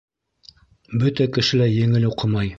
Бөтә 1.03 1.29
кеше 1.37 1.61
лә 1.63 1.69
еңел 1.75 2.11
уҡымай. 2.13 2.49